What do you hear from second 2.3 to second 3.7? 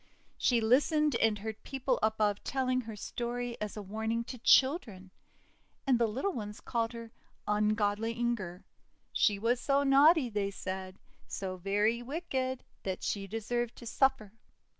telling her story